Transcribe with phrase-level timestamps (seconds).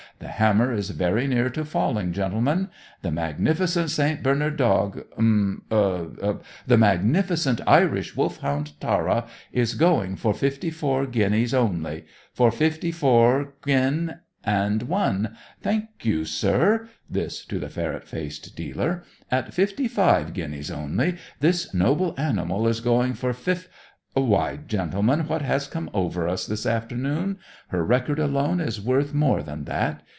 [0.19, 2.69] "The hammer is very near to falling, gentlemen.
[3.01, 4.21] The magnificent St.
[4.21, 11.55] Bernard dog um er The magnificent Irish Wolfhound Tara is going for fifty four guineas
[11.55, 18.55] only; for fifty four guin and one Thank you, sir" this to the ferret faced
[18.55, 23.69] dealer "at fifty five guineas only, this noble animal is going for fif
[24.13, 27.39] Why, gentlemen, what has come over us this afternoon?
[27.69, 30.03] Her record alone is worth more than that.